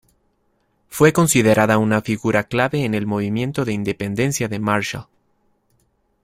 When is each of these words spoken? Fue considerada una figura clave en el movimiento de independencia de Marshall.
Fue 0.89 1.13
considerada 1.13 1.77
una 1.77 2.01
figura 2.01 2.45
clave 2.45 2.85
en 2.85 2.95
el 2.95 3.05
movimiento 3.05 3.65
de 3.65 3.73
independencia 3.73 4.47
de 4.47 4.57
Marshall. 4.57 5.05